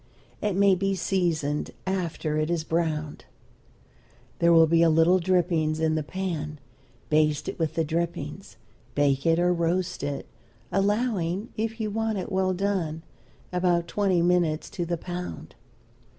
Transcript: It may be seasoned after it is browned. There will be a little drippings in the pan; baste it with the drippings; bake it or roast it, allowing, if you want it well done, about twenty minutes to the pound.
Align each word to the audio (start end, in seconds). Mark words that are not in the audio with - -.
It 0.41 0.55
may 0.55 0.73
be 0.73 0.95
seasoned 0.95 1.69
after 1.85 2.35
it 2.37 2.49
is 2.49 2.63
browned. 2.63 3.25
There 4.39 4.51
will 4.51 4.65
be 4.65 4.81
a 4.81 4.89
little 4.89 5.19
drippings 5.19 5.79
in 5.79 5.93
the 5.93 6.01
pan; 6.01 6.59
baste 7.09 7.47
it 7.47 7.59
with 7.59 7.75
the 7.75 7.83
drippings; 7.83 8.57
bake 8.95 9.27
it 9.27 9.37
or 9.37 9.53
roast 9.53 10.01
it, 10.01 10.25
allowing, 10.71 11.49
if 11.55 11.79
you 11.79 11.91
want 11.91 12.17
it 12.17 12.31
well 12.31 12.55
done, 12.55 13.03
about 13.53 13.87
twenty 13.87 14.23
minutes 14.23 14.71
to 14.71 14.87
the 14.87 14.97
pound. 14.97 15.53